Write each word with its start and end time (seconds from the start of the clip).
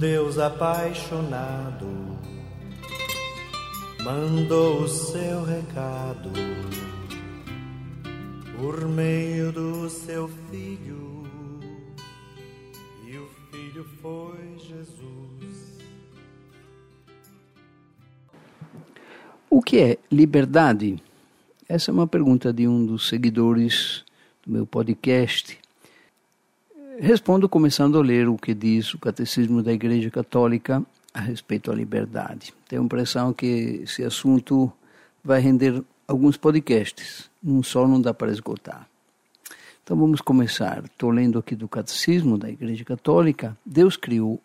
Deus 0.00 0.38
apaixonado 0.38 1.86
mandou 4.02 4.84
o 4.84 4.88
seu 4.88 5.44
recado 5.44 6.30
por 8.56 8.88
meio 8.88 9.52
do 9.52 9.90
seu 9.90 10.26
filho, 10.50 11.26
e 13.06 13.18
o 13.18 13.28
filho 13.50 13.84
foi 14.00 14.56
Jesus. 14.58 15.78
O 19.50 19.60
que 19.60 19.80
é 19.80 19.98
liberdade? 20.10 20.96
Essa 21.68 21.90
é 21.90 21.92
uma 21.92 22.06
pergunta 22.06 22.54
de 22.54 22.66
um 22.66 22.86
dos 22.86 23.06
seguidores 23.06 24.02
do 24.46 24.50
meu 24.50 24.66
podcast. 24.66 25.59
Respondo 27.02 27.48
começando 27.48 27.98
a 27.98 28.02
ler 28.02 28.28
o 28.28 28.36
que 28.36 28.52
diz 28.52 28.92
o 28.92 28.98
Catecismo 28.98 29.62
da 29.62 29.72
Igreja 29.72 30.10
Católica 30.10 30.84
a 31.14 31.20
respeito 31.20 31.72
à 31.72 31.74
liberdade. 31.74 32.52
Tenho 32.68 32.82
a 32.82 32.84
impressão 32.84 33.32
que 33.32 33.80
esse 33.84 34.04
assunto 34.04 34.70
vai 35.24 35.40
render 35.40 35.82
alguns 36.06 36.36
podcasts, 36.36 37.30
um 37.42 37.62
só 37.62 37.88
não 37.88 38.02
dá 38.02 38.12
para 38.12 38.30
esgotar. 38.30 38.86
Então 39.82 39.96
vamos 39.96 40.20
começar. 40.20 40.84
Estou 40.84 41.08
lendo 41.08 41.38
aqui 41.38 41.56
do 41.56 41.66
Catecismo 41.66 42.36
da 42.36 42.50
Igreja 42.50 42.84
Católica. 42.84 43.56
Deus 43.64 43.96
criou 43.96 44.38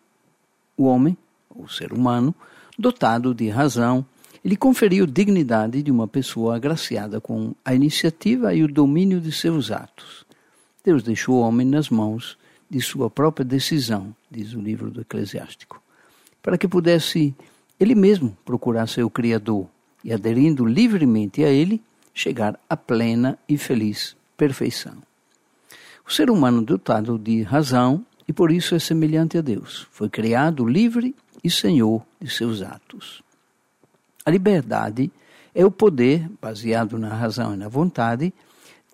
o 0.78 0.84
homem, 0.84 1.14
o 1.54 1.68
ser 1.68 1.92
humano, 1.92 2.34
dotado 2.78 3.34
de 3.34 3.50
razão. 3.50 4.02
Ele 4.42 4.56
conferiu 4.56 5.06
dignidade 5.06 5.82
de 5.82 5.90
uma 5.90 6.08
pessoa 6.08 6.56
agraciada 6.56 7.20
com 7.20 7.54
a 7.62 7.74
iniciativa 7.74 8.54
e 8.54 8.64
o 8.64 8.72
domínio 8.72 9.20
de 9.20 9.30
seus 9.30 9.70
atos. 9.70 10.24
Deus 10.82 11.02
deixou 11.02 11.34
o 11.34 11.40
homem 11.40 11.66
nas 11.66 11.90
mãos 11.90 12.38
de 12.68 12.80
sua 12.80 13.08
própria 13.08 13.44
decisão, 13.44 14.14
diz 14.30 14.52
o 14.54 14.60
livro 14.60 14.90
do 14.90 15.00
Eclesiástico 15.00 15.80
para 16.46 16.56
que 16.56 16.68
pudesse 16.68 17.34
ele 17.80 17.96
mesmo 17.96 18.38
procurar 18.44 18.86
seu 18.86 19.10
Criador 19.10 19.66
e, 20.04 20.12
aderindo 20.12 20.64
livremente 20.64 21.42
a 21.42 21.48
ele, 21.48 21.82
chegar 22.14 22.56
à 22.70 22.76
plena 22.76 23.36
e 23.48 23.58
feliz 23.58 24.16
perfeição. 24.36 24.94
O 26.06 26.12
ser 26.12 26.30
humano 26.30 26.62
dotado 26.62 27.18
de 27.18 27.42
razão 27.42 28.06
e 28.28 28.32
por 28.32 28.52
isso 28.52 28.76
é 28.76 28.78
semelhante 28.78 29.36
a 29.36 29.40
Deus. 29.40 29.88
Foi 29.90 30.08
criado 30.08 30.64
livre 30.64 31.16
e 31.42 31.50
senhor 31.50 32.00
de 32.20 32.30
seus 32.30 32.62
atos. 32.62 33.24
A 34.24 34.30
liberdade 34.30 35.10
é 35.52 35.66
o 35.66 35.70
poder, 35.70 36.30
baseado 36.40 36.96
na 36.96 37.08
razão 37.08 37.54
e 37.54 37.56
na 37.56 37.66
vontade, 37.66 38.32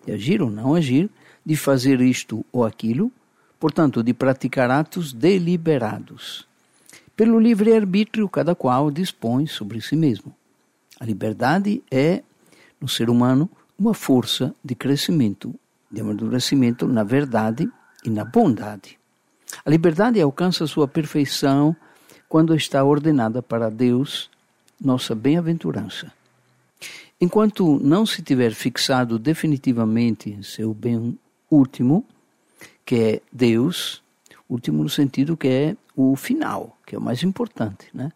de 0.03 0.11
agir 0.11 0.41
ou 0.41 0.49
não 0.49 0.73
agir, 0.73 1.07
de 1.45 1.55
fazer 1.55 2.01
isto 2.01 2.43
ou 2.51 2.65
aquilo, 2.65 3.11
portanto, 3.63 4.03
de 4.03 4.13
praticar 4.13 4.69
atos 4.69 5.13
deliberados 5.13 6.45
pelo 7.15 7.39
livre-arbítrio, 7.39 8.27
cada 8.27 8.53
qual 8.53 8.91
dispõe 8.91 9.47
sobre 9.47 9.79
si 9.79 9.95
mesmo. 9.95 10.35
A 10.99 11.05
liberdade 11.05 11.81
é, 11.89 12.23
no 12.81 12.89
ser 12.89 13.09
humano, 13.09 13.49
uma 13.79 13.93
força 13.93 14.53
de 14.61 14.75
crescimento, 14.75 15.55
de 15.89 16.01
amadurecimento 16.01 16.85
na 16.89 17.05
verdade 17.05 17.71
e 18.03 18.09
na 18.09 18.25
bondade. 18.25 18.99
A 19.65 19.69
liberdade 19.69 20.19
alcança 20.19 20.67
sua 20.67 20.85
perfeição 20.85 21.73
quando 22.27 22.53
está 22.53 22.83
ordenada 22.83 23.41
para 23.41 23.71
Deus, 23.71 24.29
nossa 24.77 25.15
bem-aventurança. 25.15 26.11
Enquanto 27.21 27.79
não 27.79 28.05
se 28.05 28.21
tiver 28.21 28.53
fixado 28.53 29.17
definitivamente 29.17 30.29
em 30.29 30.43
seu 30.43 30.73
bem 30.73 31.17
último, 31.49 32.05
que 32.85 32.95
é 32.95 33.21
Deus, 33.31 34.01
último 34.49 34.83
no 34.83 34.89
sentido 34.89 35.37
que 35.37 35.47
é 35.47 35.77
o 35.95 36.15
final, 36.15 36.77
que 36.85 36.95
é 36.95 36.97
o 36.97 37.01
mais 37.01 37.23
importante, 37.23 37.87
né? 37.93 38.11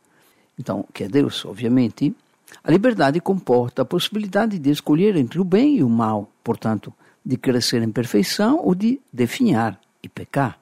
Então, 0.58 0.86
que 0.94 1.03
é 1.03 1.08
Deus, 1.08 1.46
obviamente. 1.46 2.16
A 2.64 2.72
liberdade 2.72 3.19
comporta 3.19 3.81
a 3.81 3.86
possibilidade 3.86 4.58
de 4.58 4.69
escolher 4.69 5.16
entre 5.16 5.40
o 5.40 5.44
bem 5.44 5.78
e 5.78 5.84
o 5.84 5.90
mal, 5.90 6.31
portanto, 6.44 6.94
de 7.24 7.38
crescer 7.38 7.81
em 7.81 7.92
perfeição 7.92 8.59
ou 8.64 8.74
de 8.74 9.00
definhar 9.12 9.80
e 10.02 10.08
pecar. 10.08 10.58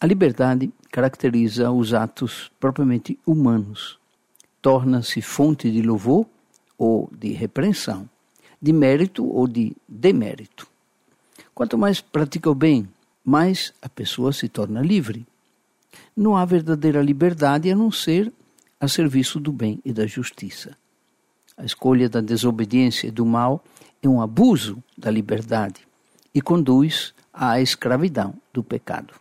A 0.00 0.06
liberdade 0.06 0.72
caracteriza 0.90 1.70
os 1.70 1.92
atos 1.92 2.50
propriamente 2.58 3.18
humanos. 3.26 3.98
Torna-se 4.62 5.20
fonte 5.20 5.70
de 5.70 5.82
louvor 5.82 6.26
ou 6.78 7.10
de 7.12 7.32
repreensão, 7.32 8.08
de 8.60 8.72
mérito 8.72 9.26
ou 9.26 9.46
de 9.46 9.76
demérito. 9.86 10.69
Quanto 11.60 11.76
mais 11.76 12.00
pratica 12.00 12.48
o 12.48 12.54
bem, 12.54 12.88
mais 13.22 13.74
a 13.82 13.88
pessoa 13.90 14.32
se 14.32 14.48
torna 14.48 14.80
livre 14.80 15.26
não 16.16 16.34
há 16.34 16.42
verdadeira 16.46 17.02
liberdade 17.02 17.70
a 17.70 17.76
não 17.76 17.92
ser 17.92 18.32
a 18.80 18.88
serviço 18.88 19.38
do 19.38 19.52
bem 19.52 19.78
e 19.84 19.92
da 19.92 20.06
justiça. 20.06 20.74
A 21.58 21.64
escolha 21.66 22.08
da 22.08 22.22
desobediência 22.22 23.08
e 23.08 23.10
do 23.10 23.26
mal 23.26 23.62
é 24.02 24.08
um 24.08 24.22
abuso 24.22 24.82
da 24.96 25.10
liberdade 25.10 25.86
e 26.34 26.40
conduz 26.40 27.12
à 27.30 27.60
escravidão 27.60 28.32
do 28.54 28.64
pecado. 28.64 29.12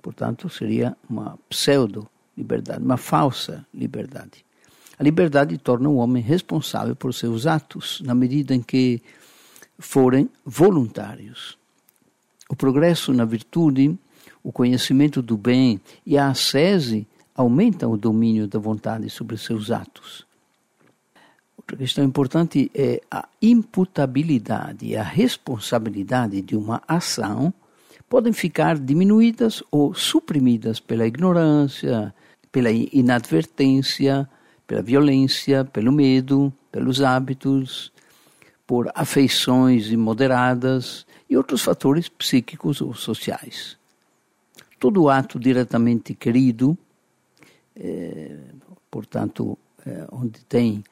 Portanto, 0.00 0.48
seria 0.48 0.96
uma 1.10 1.38
pseudo-liberdade, 1.50 2.82
uma 2.82 2.96
falsa 2.96 3.66
liberdade. 3.74 4.46
A 4.98 5.02
liberdade 5.02 5.58
torna 5.58 5.90
o 5.90 5.96
homem 5.96 6.22
responsável 6.22 6.96
por 6.96 7.12
seus 7.12 7.46
atos, 7.46 8.00
na 8.02 8.14
medida 8.14 8.54
em 8.54 8.62
que 8.62 9.02
forem 9.78 10.28
voluntários. 10.44 11.56
O 12.48 12.56
progresso 12.56 13.12
na 13.12 13.24
virtude 13.24 13.98
o 14.42 14.52
conhecimento 14.52 15.20
do 15.20 15.36
bem 15.36 15.80
e 16.06 16.16
a 16.16 16.28
ascese 16.28 17.06
aumentam 17.34 17.92
o 17.92 17.96
domínio 17.96 18.46
da 18.46 18.58
vontade 18.58 19.10
sobre 19.10 19.36
seus 19.36 19.70
atos. 19.70 20.26
Outra 21.56 21.76
questão 21.76 22.02
importante 22.02 22.70
é 22.74 23.00
a 23.10 23.28
imputabilidade 23.42 24.86
e 24.86 24.96
a 24.96 25.02
responsabilidade 25.02 26.40
de 26.40 26.56
uma 26.56 26.82
ação 26.88 27.52
podem 28.08 28.32
ficar 28.32 28.78
diminuídas 28.78 29.62
ou 29.70 29.92
suprimidas 29.92 30.80
pela 30.80 31.06
ignorância, 31.06 32.14
pela 32.50 32.70
inadvertência, 32.70 34.26
pela 34.66 34.80
violência, 34.80 35.64
pelo 35.64 35.92
medo, 35.92 36.50
pelos 36.72 37.02
hábitos, 37.02 37.92
por 38.68 38.92
afeições 38.94 39.86
imoderadas 39.86 41.06
e 41.28 41.38
outros 41.38 41.62
fatores 41.62 42.06
psíquicos 42.06 42.82
ou 42.82 42.92
sociais. 42.92 43.78
Todo 44.78 45.08
ato 45.08 45.40
diretamente 45.40 46.12
querido, 46.12 46.76
é, 47.74 48.36
portanto, 48.90 49.56
é, 49.86 50.06
onde 50.12 50.40
tem, 50.44 50.84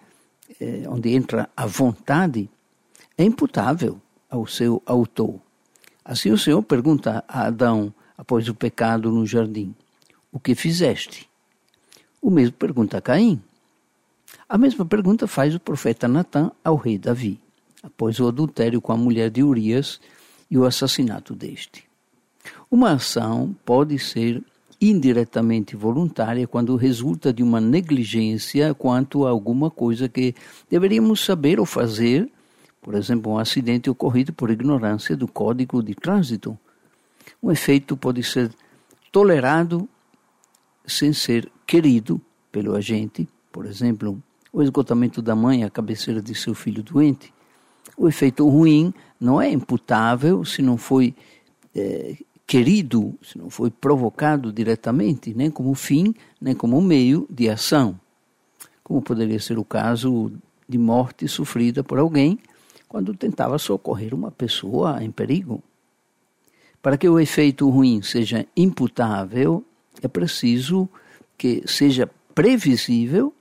é, 0.58 0.88
onde 0.88 1.14
entra 1.14 1.50
a 1.54 1.66
vontade, 1.66 2.48
é 3.18 3.24
imputável 3.24 4.00
ao 4.30 4.46
seu 4.46 4.82
autor. 4.86 5.38
Assim 6.02 6.32
o 6.32 6.38
Senhor 6.38 6.62
pergunta 6.62 7.22
a 7.28 7.46
Adão, 7.46 7.92
após 8.16 8.48
o 8.48 8.54
pecado 8.54 9.12
no 9.12 9.26
jardim, 9.26 9.74
o 10.32 10.40
que 10.40 10.54
fizeste? 10.54 11.28
O 12.22 12.30
mesmo 12.30 12.54
pergunta 12.54 12.96
a 12.96 13.02
Caim. 13.02 13.38
A 14.48 14.56
mesma 14.56 14.86
pergunta 14.86 15.26
faz 15.26 15.54
o 15.54 15.60
profeta 15.60 16.08
Natã 16.08 16.50
ao 16.64 16.76
rei 16.76 16.96
Davi, 16.96 17.38
após 17.86 18.18
o 18.18 18.26
adultério 18.26 18.80
com 18.80 18.92
a 18.92 18.96
mulher 18.96 19.30
de 19.30 19.42
Urias 19.42 20.00
e 20.50 20.58
o 20.58 20.64
assassinato 20.64 21.34
deste. 21.34 21.84
Uma 22.70 22.92
ação 22.92 23.54
pode 23.64 23.96
ser 23.98 24.42
indiretamente 24.80 25.76
voluntária 25.76 26.46
quando 26.46 26.76
resulta 26.76 27.32
de 27.32 27.42
uma 27.42 27.60
negligência 27.60 28.74
quanto 28.74 29.24
a 29.24 29.30
alguma 29.30 29.70
coisa 29.70 30.08
que 30.08 30.34
deveríamos 30.68 31.24
saber 31.24 31.58
ou 31.58 31.64
fazer, 31.64 32.30
por 32.82 32.94
exemplo, 32.94 33.32
um 33.32 33.38
acidente 33.38 33.88
ocorrido 33.88 34.32
por 34.32 34.50
ignorância 34.50 35.16
do 35.16 35.26
código 35.26 35.82
de 35.82 35.94
trânsito. 35.94 36.58
Um 37.42 37.50
efeito 37.50 37.96
pode 37.96 38.22
ser 38.22 38.50
tolerado 39.10 39.88
sem 40.84 41.12
ser 41.12 41.50
querido 41.66 42.20
pelo 42.52 42.74
agente, 42.74 43.28
por 43.50 43.64
exemplo, 43.64 44.20
o 44.52 44.62
esgotamento 44.62 45.22
da 45.22 45.34
mãe 45.34 45.64
à 45.64 45.70
cabeceira 45.70 46.20
de 46.20 46.34
seu 46.34 46.54
filho 46.54 46.82
doente. 46.82 47.32
O 47.96 48.08
efeito 48.08 48.48
ruim 48.48 48.92
não 49.20 49.40
é 49.40 49.50
imputável 49.50 50.44
se 50.44 50.62
não 50.62 50.76
foi 50.76 51.14
é, 51.74 52.16
querido, 52.46 53.14
se 53.22 53.36
não 53.36 53.50
foi 53.50 53.70
provocado 53.70 54.52
diretamente, 54.52 55.34
nem 55.34 55.50
como 55.50 55.74
fim, 55.74 56.14
nem 56.40 56.54
como 56.54 56.80
meio 56.80 57.26
de 57.28 57.48
ação. 57.48 57.98
Como 58.82 59.02
poderia 59.02 59.40
ser 59.40 59.58
o 59.58 59.64
caso 59.64 60.32
de 60.68 60.78
morte 60.78 61.26
sofrida 61.26 61.82
por 61.82 61.98
alguém 61.98 62.38
quando 62.88 63.14
tentava 63.14 63.58
socorrer 63.58 64.14
uma 64.14 64.30
pessoa 64.30 65.02
em 65.02 65.10
perigo. 65.10 65.62
Para 66.80 66.96
que 66.96 67.08
o 67.08 67.18
efeito 67.18 67.68
ruim 67.68 68.00
seja 68.00 68.46
imputável, 68.56 69.64
é 70.00 70.06
preciso 70.06 70.88
que 71.36 71.62
seja 71.66 72.08
previsível 72.34 73.34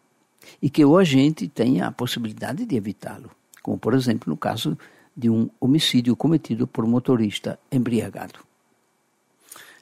e 0.62 0.70
que 0.70 0.84
o 0.84 0.98
agente 0.98 1.48
tenha 1.48 1.88
a 1.88 1.92
possibilidade 1.92 2.66
de 2.66 2.76
evitá-lo, 2.76 3.30
como 3.66 3.80
por 3.80 3.96
exemplo 3.96 4.30
no 4.30 4.38
caso 4.38 4.78
de 5.18 5.28
um 5.28 5.50
homicídio 5.60 6.16
cometido 6.16 6.68
por 6.68 6.86
um 6.86 6.88
motorista 6.88 7.58
embriagado. 7.72 8.38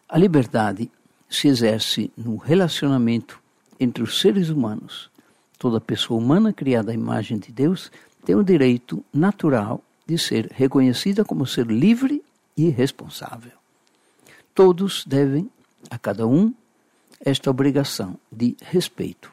A 0.07 0.17
liberdade 0.17 0.89
se 1.29 1.49
exerce 1.49 2.09
no 2.15 2.37
relacionamento 2.37 3.41
entre 3.77 4.01
os 4.01 4.21
seres 4.21 4.47
humanos. 4.47 5.11
Toda 5.59 5.81
pessoa 5.81 6.17
humana 6.17 6.53
criada 6.53 6.91
à 6.91 6.93
imagem 6.93 7.37
de 7.37 7.51
Deus 7.51 7.91
tem 8.23 8.35
o 8.35 8.43
direito 8.43 9.03
natural 9.13 9.83
de 10.07 10.17
ser 10.17 10.49
reconhecida 10.53 11.25
como 11.25 11.45
ser 11.45 11.67
livre 11.67 12.23
e 12.55 12.69
responsável. 12.69 13.51
Todos 14.55 15.03
devem, 15.05 15.51
a 15.89 15.97
cada 15.97 16.25
um, 16.25 16.53
esta 17.19 17.49
obrigação 17.49 18.17
de 18.31 18.55
respeito. 18.61 19.29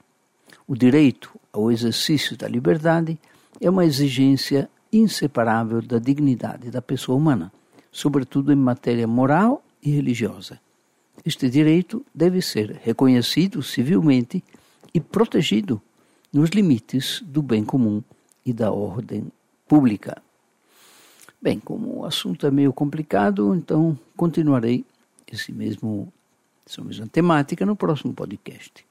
O 0.67 0.75
direito 0.75 1.31
ao 1.53 1.71
exercício 1.71 2.37
da 2.37 2.49
liberdade 2.49 3.17
é 3.61 3.69
uma 3.69 3.85
exigência 3.85 4.69
inseparável 4.93 5.83
da 5.83 5.99
dignidade 5.99 6.71
da 6.71 6.81
pessoa 6.81 7.19
humana, 7.19 7.53
sobretudo 7.93 8.53
em 8.53 8.57
matéria 8.57 9.07
moral 9.07 9.63
e 9.83 9.91
religiosa. 9.91 10.59
Este 11.25 11.49
direito 11.51 12.05
deve 12.15 12.41
ser 12.41 12.81
reconhecido 12.83 13.63
civilmente 13.63 14.43
e 14.95 15.01
protegido 15.01 15.81
nos 16.33 16.51
limites 16.51 17.23
do 17.25 17.43
bem 17.43 17.65
comum 17.65 18.03
e 18.45 18.53
da 18.53 18.73
ordem 18.73 19.31
pública. 19.69 20.21
Bem, 21.41 21.59
como 21.59 21.99
o 21.99 22.05
assunto 22.05 22.47
é 22.47 22.51
meio 22.51 22.73
complicado, 22.73 23.55
então 23.55 23.99
continuarei 24.17 24.85
esse 25.31 25.53
mesmo, 25.53 26.13
essa 26.67 26.83
mesma 26.83 27.07
temática 27.07 27.65
no 27.67 27.77
próximo 27.77 28.13
podcast. 28.13 28.90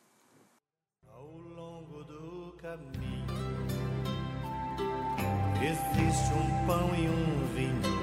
Existe 5.65 6.33
um 6.33 6.65
pão 6.65 6.91
e 6.95 7.07
um 7.07 7.45
vinho 7.53 7.99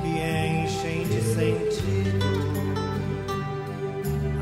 que 0.00 0.08
enchem 0.08 1.04
de 1.04 1.20
sentido 1.20 2.54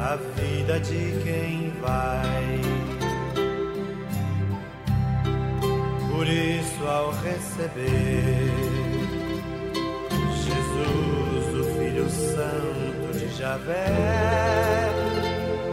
a 0.02 0.16
vida 0.40 0.81
de 0.81 1.22
quem 1.22 1.72
vai. 1.81 2.60
Por 6.10 6.26
isso, 6.26 6.87
ao 6.87 7.10
receber 7.12 8.50
Jesus, 10.44 11.54
o 11.54 11.64
Filho 11.78 12.10
Santo 12.10 13.19
de 13.19 13.28
Javé, 13.37 13.87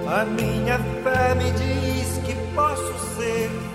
a 0.08 0.26
minha 0.26 0.80
fé 1.04 1.36
me 1.36 1.52
diz 1.52 2.20
que 2.26 2.36
posso 2.56 3.18
ser 3.18 3.69